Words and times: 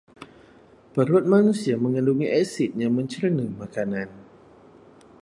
Perut 0.93 1.25
manusia 1.31 1.75
megandungi 1.83 2.25
asid 2.39 2.71
yang 2.81 2.93
mencerna 2.97 3.45
makanan. 3.61 4.09